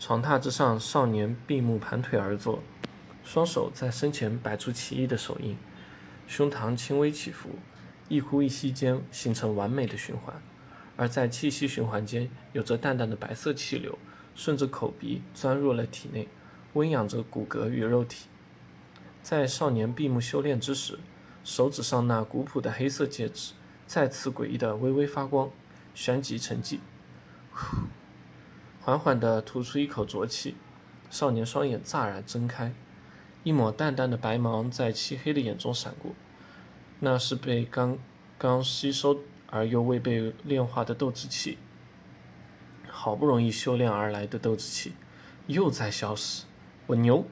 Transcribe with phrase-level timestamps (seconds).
[0.00, 2.62] 床榻之上，少年闭目盘腿而坐，
[3.22, 5.58] 双手在身前摆出奇异的手印，
[6.26, 7.50] 胸膛轻微起伏，
[8.08, 10.34] 一呼一吸间形成完美的循环。
[10.96, 13.98] 而在气息循环间，有着淡淡的白色气流，
[14.34, 16.28] 顺着口鼻钻入了体内，
[16.72, 18.26] 温养着骨骼与肉体。
[19.22, 20.98] 在少年闭目修炼之时，
[21.44, 23.52] 手指上那古朴的黑色戒指
[23.86, 25.50] 再次诡异的微微发光，
[25.94, 26.78] 旋即沉寂。
[28.90, 30.56] 缓缓地吐出一口浊气，
[31.10, 32.74] 少年双眼乍然睁开，
[33.44, 36.10] 一抹淡淡的白芒在漆黑的眼中闪过，
[36.98, 37.96] 那是被刚
[38.36, 39.20] 刚吸收。
[39.52, 41.58] 而又未被炼化的斗志气，
[42.88, 44.92] 好不容易修炼而来的斗志气，
[45.48, 46.44] 又在消失。
[46.86, 47.26] 我牛！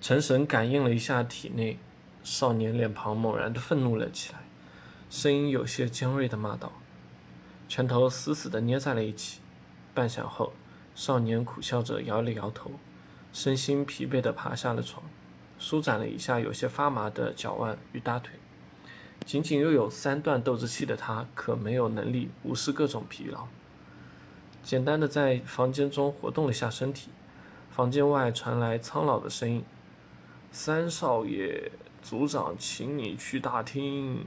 [0.00, 1.78] 陈神感应了一下体内，
[2.22, 4.40] 少年脸庞猛然的愤怒了起来，
[5.08, 6.72] 声音有些尖锐的骂道
[7.68, 9.40] ：“拳头死死的捏在了一起。”
[9.96, 10.52] 半晌后，
[10.94, 12.72] 少年苦笑着摇了摇头，
[13.32, 15.02] 身心疲惫的爬下了床，
[15.58, 18.34] 舒展了一下有些发麻的脚腕与大腿。
[19.24, 23.48] 仅仅拥有三段斗之气的他，可没有能力无视各种疲劳。
[24.62, 27.08] 简单的在房间中活动了下身体，
[27.70, 29.64] 房间外传来苍老的声音
[30.52, 34.26] ：“三少爷，族长请你去大厅。”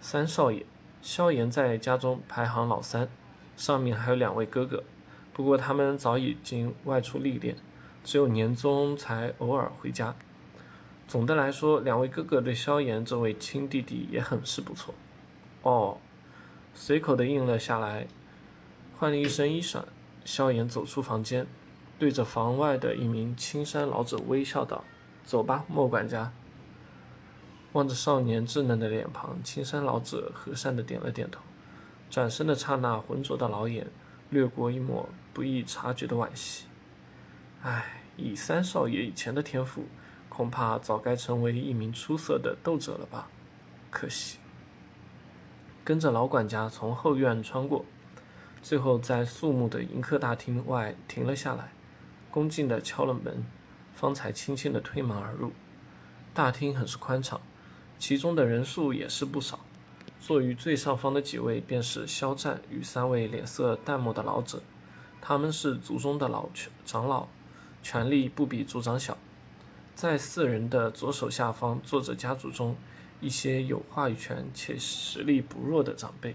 [0.00, 0.64] 三少爷，
[1.02, 3.08] 萧炎在家中排行老三，
[3.56, 4.84] 上面还有两位哥哥，
[5.32, 7.56] 不过他们早已经外出历练，
[8.04, 10.14] 只有年终才偶尔回家。
[11.08, 14.94] 总的来说，两位哥哥对萧炎这位亲弟弟也很是不错。
[15.62, 15.98] 哦，
[16.74, 18.06] 随口的应了下来，
[18.98, 19.84] 换了一身衣裳，
[20.24, 21.46] 萧炎走出房间，
[21.98, 24.84] 对着房外的一名青衫老者微笑道
[25.24, 26.32] ：“走吧，莫管家。”
[27.72, 31.40] 望着少年稚嫩的脸庞，青衫老者和善的点了点头。
[32.10, 33.86] 转身的刹那，浑浊的老眼
[34.30, 36.66] 掠过一抹不易察觉的惋惜。
[37.62, 39.86] 唉，以三少爷以前的天赋。
[40.28, 43.28] 恐怕早该成为一名出色的斗者了吧？
[43.90, 44.36] 可惜。
[45.82, 47.86] 跟着老管家从后院穿过，
[48.60, 51.72] 最后在肃穆的迎客大厅外停了下来，
[52.30, 53.46] 恭敬地敲了门，
[53.94, 55.52] 方才轻轻地推门而入。
[56.34, 57.40] 大厅很是宽敞，
[57.98, 59.60] 其中的人数也是不少。
[60.26, 64.60] 坐于最上方的几位便是肖战与三位脸色淡漠的老者，
[65.20, 66.48] 他们是族中的老
[66.84, 67.28] 长老，
[67.80, 69.16] 权力不比族长小。
[69.94, 72.74] 在四人的左手下方坐着家族中
[73.20, 76.34] 一些有话语权且实力不弱的长辈，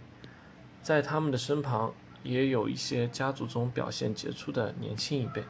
[0.81, 5.43] 在他们的身旁也有一些家族中表现杰出的年轻一辈。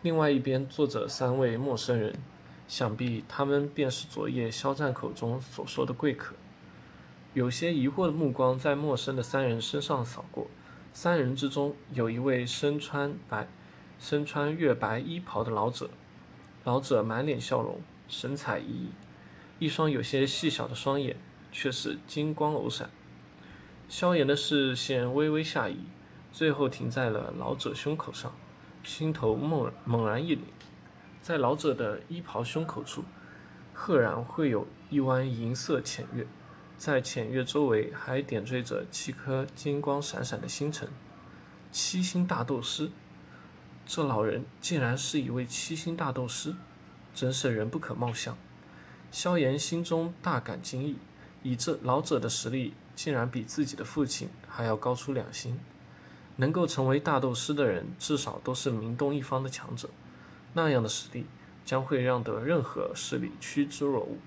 [0.00, 2.14] 另外一边坐着三位陌生人，
[2.66, 6.34] 想必他们便是昨夜肖战口中所说的贵客。
[7.38, 10.48] 有些疑惑的目光在陌生的三人身上扫过，
[10.92, 13.46] 三人之中有一位身穿白、
[14.00, 15.88] 身穿月白衣袍的老者。
[16.64, 18.86] 老者满脸笑容，神采奕奕，
[19.60, 21.16] 一双有些细小的双眼
[21.52, 22.90] 却是金光偶闪。
[23.88, 25.76] 萧炎的视线微微下移，
[26.32, 28.34] 最后停在了老者胸口上，
[28.82, 30.40] 心头猛猛然一凛，
[31.22, 33.04] 在老者的衣袍胸口处，
[33.72, 36.26] 赫然会有一弯银色浅月，
[36.78, 40.88] 在浅月周围还点缀着七颗金光闪闪的星辰，
[41.72, 42.92] 七星大斗师。
[43.84, 46.54] 这老人竟然是一位七星大斗师，
[47.12, 48.38] 真是人不可貌相。
[49.10, 50.98] 萧炎心中大感惊异，
[51.42, 55.58] 以这老者的实力，竟然比自己的父亲还要高出两星。
[56.36, 59.90] 能够成为大斗师的人，至少都是名动一方的强者，
[60.52, 61.26] 那样的实力
[61.64, 64.18] 将会让得任何势力趋之若鹜。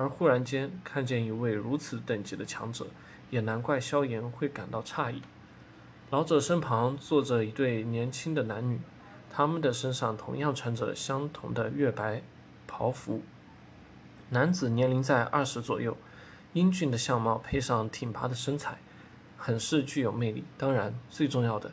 [0.00, 2.86] 而忽然间看见一位如此等级的强者，
[3.28, 5.20] 也难怪萧炎会感到诧异。
[6.08, 8.80] 老者身旁坐着一对年轻的男女，
[9.30, 12.22] 他们的身上同样穿着相同的月白
[12.66, 13.20] 袍服。
[14.30, 15.94] 男子年龄在二十左右，
[16.54, 18.78] 英俊的相貌配上挺拔的身材，
[19.36, 20.44] 很是具有魅力。
[20.56, 21.72] 当然，最重要的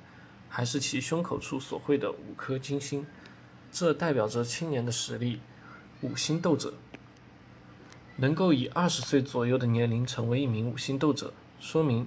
[0.49, 3.07] 还是其胸口处所绘的五颗金星，
[3.71, 5.39] 这代表着青年的实力。
[6.01, 6.75] 五星斗者
[8.17, 12.05] 能够以二十岁左右的年龄成为一名五星斗者，说明。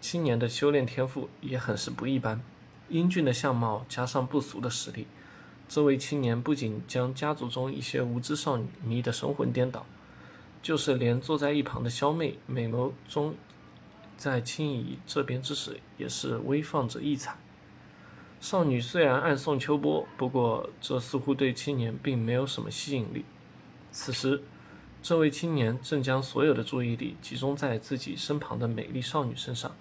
[0.00, 2.40] 青年的修炼天赋也很是不一般，
[2.88, 5.06] 英俊的相貌加上不俗的实力，
[5.68, 9.84] 这位青年不仅将家族中一些无知少女迷得神魂颠倒，
[10.62, 13.34] 就是连坐在一旁的萧妹美眸中，
[14.16, 17.36] 在青怡这边之时也是微放着异彩。
[18.40, 23.24] 少女虽然暗送秋波，不过这似乎对青年并没有什么吸引力。
[23.90, 24.42] 此时。
[25.02, 29.74] 这位青年正将所有的注意力集中在自己身旁的美丽少女身上。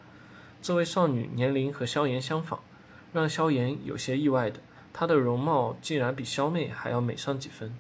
[0.62, 2.60] 这位少女年龄和萧炎相仿，
[3.12, 4.60] 让萧炎有些意外的，
[4.94, 7.74] 她的容貌竟然比萧妹还要美上几分。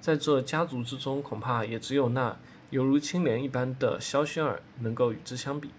[0.00, 2.36] 在这家族之中，恐怕也只有那
[2.70, 5.70] 犹如青莲一般的萧薰儿能够与之相比。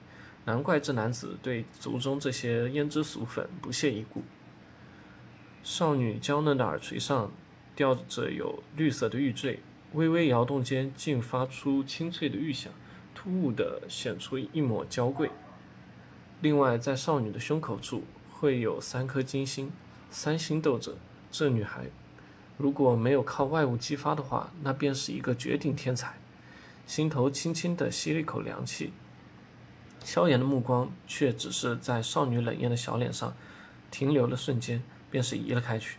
[0.46, 4.24] 难怪这男子对族中这些胭脂俗粉不屑一顾。
[5.64, 7.32] 少女娇嫩的耳垂上
[7.76, 9.60] 吊着有绿色的玉坠，
[9.94, 12.72] 微微摇动间竟发出清脆的玉响，
[13.14, 15.30] 突兀地显出一抹娇贵。
[16.40, 19.72] 另外，在少女的胸口处会有三颗金星，
[20.10, 20.98] 三星斗者。
[21.30, 21.86] 这女孩
[22.58, 26.18] 如果没有靠外物激发的话，那便是一个绝顶天才。
[26.88, 28.92] 心头轻轻地吸了一口凉气。
[30.04, 33.36] 萧炎的目光却只是在少女冷艳的小脸上
[33.92, 35.98] 停留了瞬间，便是移了开去。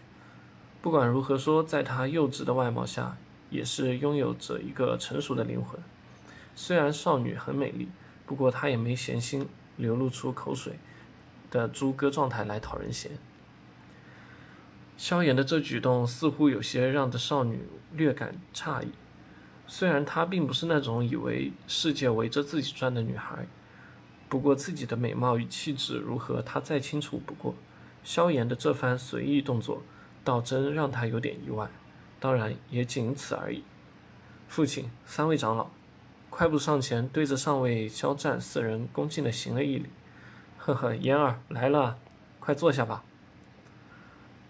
[0.80, 3.16] 不管如何说，在她幼稚的外貌下，
[3.52, 5.78] 也是拥有着一个成熟的灵魂。
[6.56, 7.88] 虽然少女很美丽，
[8.26, 9.46] 不过她也没闲心
[9.76, 10.80] 流露出口水
[11.50, 13.12] 的猪哥状态来讨人嫌。
[14.96, 17.60] 萧炎的这举动似乎有些让这少女
[17.92, 18.88] 略感诧异。
[19.66, 23.46] 虽然她并不是那种以为世界围着自己转的女孩。
[24.28, 27.54] 不过自己的美貌与气质如何，她再清楚不过。
[28.02, 29.82] 萧炎的这番随意动作，
[30.24, 31.70] 倒真让她有点意外。
[32.22, 33.64] 当然，也仅此而已。
[34.46, 35.70] 父亲，三位长老，
[36.30, 39.86] 快步上前，对着上位肖战四人恭敬地行了一礼。
[40.56, 41.98] 呵呵，嫣儿来了，
[42.38, 43.02] 快坐下吧。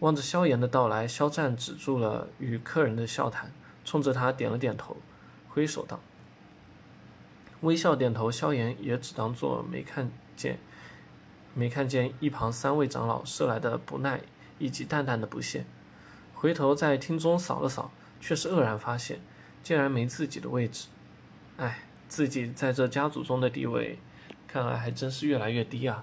[0.00, 3.50] 望着萧炎的到来，肖战止住了与客人的笑谈，
[3.86, 4.98] 冲着他点了点头，
[5.48, 5.98] 挥手道。
[7.62, 10.58] 微笑点头，萧炎也只当做没看见，
[11.54, 14.20] 没看见一旁三位长老射来的不耐
[14.58, 15.64] 以及淡淡的不屑。
[16.42, 19.20] 回头在厅中扫了扫，却是愕然发现，
[19.62, 20.88] 竟然没自己的位置。
[21.56, 24.00] 哎，自己在这家族中的地位，
[24.48, 26.02] 看来还真是越来越低啊。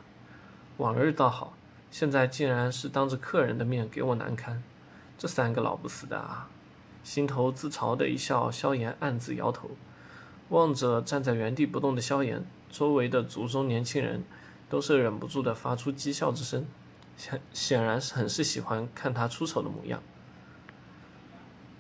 [0.78, 1.58] 往日倒好，
[1.92, 4.64] 现在竟然是当着客人的面给我难堪，
[5.18, 6.48] 这三个老不死的啊！
[7.04, 9.72] 心头自嘲的一笑，萧炎暗自摇头。
[10.48, 14.24] 望着站在原地不动的萧炎，周围的族中年轻人
[14.70, 16.66] 都是忍不住的发出讥笑之声，
[17.18, 20.02] 显显然是很是喜欢看他出丑的模样。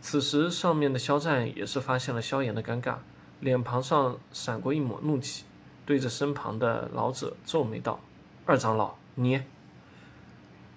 [0.02, 2.96] 此时，上面的肖战也是发现了萧炎的尴尬，
[3.42, 5.44] 脸庞上闪过一抹怒气，
[5.86, 8.00] 对着身旁的老者皱眉道
[8.46, 9.42] ：“二长老，你……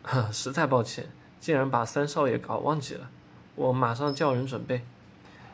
[0.33, 1.09] 实在抱歉，
[1.39, 3.09] 竟然把三少爷搞忘记了，
[3.55, 4.85] 我马上叫人准备。”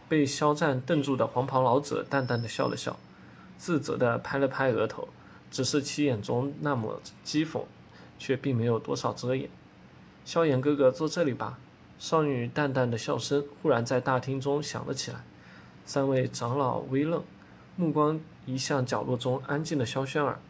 [0.08, 2.98] 被肖战瞪住的黄袍老者淡淡的笑了笑，
[3.58, 5.06] 自责的拍了拍额头，
[5.50, 7.64] 只是其眼中那抹讥讽，
[8.18, 9.50] 却并没有多少遮掩。
[10.24, 11.58] 萧炎哥哥坐这里吧。
[11.98, 15.24] 少女淡淡的笑声忽然在大厅中响了起来。
[15.84, 17.22] 三位长老微愣，
[17.76, 20.40] 目光移向角落中安静的萧轩儿，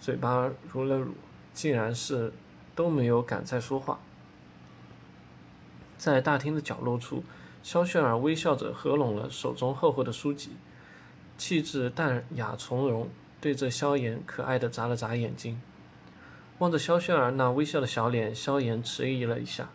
[0.00, 1.12] 嘴巴如了乳，
[1.52, 2.32] 竟然是
[2.74, 4.00] 都没有敢再说话。
[5.98, 7.22] 在大厅的角落处。
[7.62, 10.52] 萧炫儿微笑着合拢了手中厚厚的书籍，
[11.36, 15.60] 气质淡雅从容，对着萧炎可爱的眨了眨眼睛。
[16.56, 19.68] 望着萧炫儿那微笑的小脸，萧炎迟疑了一下，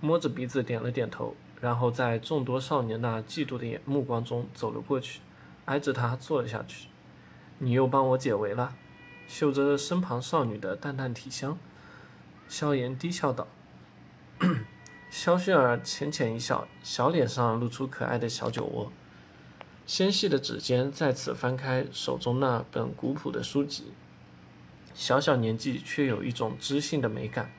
[0.00, 5.20] 摸着鼻子点了点头，然后在众多少年那嫉妒的眼目光中走了过去，
[5.66, 6.88] 挨着他坐了下去。
[7.58, 8.74] 你又帮我解围了，
[9.28, 11.58] 嗅着身旁少女的淡淡体香，
[12.48, 13.46] 萧炎低笑道。
[15.10, 18.92] 萧薰儿浅浅一笑，小脸上露出可爱的小酒窝，
[19.84, 23.92] 纤细的指尖再次翻开手中那本古朴的书籍，
[24.94, 27.50] 小小年纪却有一种知性的美感，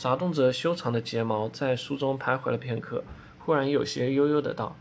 [0.00, 3.04] 眨动着修长的睫毛，在书中徘徊了片刻，
[3.38, 4.74] 忽然有些悠悠的道：“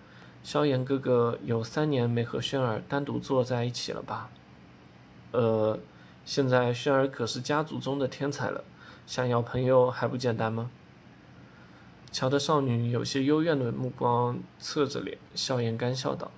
[0.46, 4.30] 萧炎哥哥有三年没和薰儿单独坐在一起了吧
[5.34, 5.78] ？”“呃，
[6.24, 8.64] 现在薰儿可是家族中的天才了，
[9.06, 10.72] 想要朋友还不简单吗？”
[12.14, 16.32] 瞧得少女有些幽怨的目光侧着脸，笑颜干笑道：“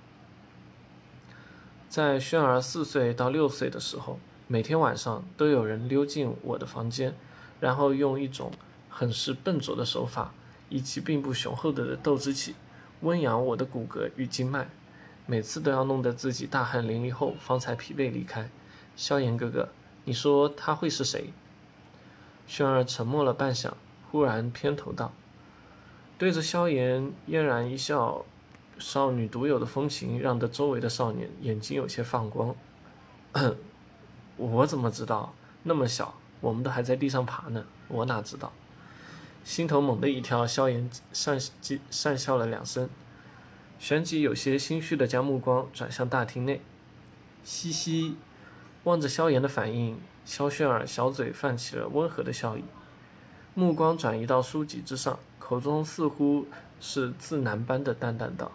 [1.88, 7.14] 在轩儿四岁到六岁的时候，每天晚上都有人溜进我的房间，
[7.60, 8.50] 然后用一种
[8.94, 10.34] 很是笨拙的手法，
[10.68, 12.54] 以及并不雄厚的斗之气，
[13.00, 14.68] 温养我的骨骼与经脉，
[15.24, 18.50] 每次都要弄得自己大汗淋漓后，方才疲惫离开。
[18.94, 19.70] 萧炎哥哥，
[20.04, 21.32] 你说他会是谁？”
[22.46, 23.72] 轩儿沉默了半晌，
[24.10, 25.12] 忽然偏头道。
[26.18, 28.24] 对着萧炎嫣然一笑，
[28.78, 32.54] 少女独有的风情让得周围的少年眼睛有些放光。
[34.36, 35.34] 我怎么知道？
[35.62, 38.52] 那么小，我们都还在地上爬呢，我哪知道？
[39.44, 41.50] 心头猛地一跳，萧炎讪
[41.90, 42.88] 讪笑了两声，
[43.78, 46.60] 旋即有些心虚的将目光转向大厅内。
[47.42, 48.16] 嘻嘻，
[48.84, 52.62] 望着萧炎的反应，萧炫儿小嘴泛起了温和的笑意。
[53.54, 56.46] 目光转移到书籍之上，口中似乎
[56.80, 58.52] 是自难般的淡淡道：“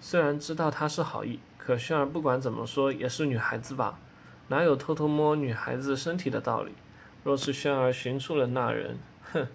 [0.00, 3.98] 虽然知道他是好意，可轩儿不管怎么说也是女孩子吧，
[4.48, 6.72] 哪有偷偷摸女孩子身体的道理？
[7.24, 8.98] 若是轩儿寻出了那人，
[9.32, 9.48] 哼！”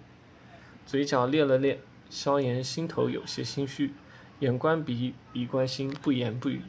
[0.86, 3.90] 嘴角咧了咧，萧炎心头有些心虚，
[4.38, 6.62] 眼观鼻，鼻观心，不言不语。